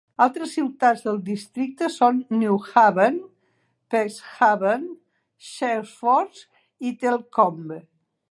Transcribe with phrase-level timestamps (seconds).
[0.23, 3.19] Altres ciutats del districte són Newhaven,
[3.95, 4.89] Peacehaven,
[5.51, 6.43] Seaford
[6.89, 7.79] i Telscombe.